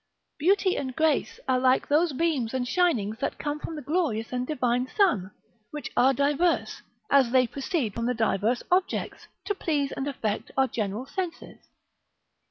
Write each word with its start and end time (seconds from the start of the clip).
Beauty 0.39 0.77
and 0.77 0.95
grace 0.95 1.39
are 1.47 1.59
like 1.59 1.87
those 1.87 2.11
beams 2.11 2.55
and 2.55 2.67
shinings 2.67 3.19
that 3.19 3.37
come 3.37 3.59
from 3.59 3.75
the 3.75 3.83
glorious 3.83 4.33
and 4.33 4.47
divine 4.47 4.87
sun, 4.87 5.29
which 5.69 5.91
are 5.95 6.11
diverse, 6.11 6.81
as 7.11 7.29
they 7.29 7.45
proceed 7.45 7.93
from 7.93 8.07
the 8.07 8.15
diverse 8.15 8.63
objects, 8.71 9.27
to 9.45 9.53
please 9.53 9.91
and 9.91 10.07
affect 10.07 10.49
our 10.57 10.67
several 10.73 11.05
senses. 11.05 11.67